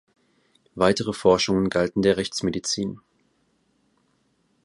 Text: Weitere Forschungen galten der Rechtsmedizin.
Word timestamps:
Weitere 0.73 1.13
Forschungen 1.13 1.69
galten 1.69 2.01
der 2.01 2.17
Rechtsmedizin. 2.17 3.01